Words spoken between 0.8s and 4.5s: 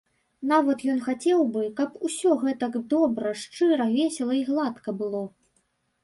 ён хацеў бы, каб усё гэтак добра, шчыра, весела і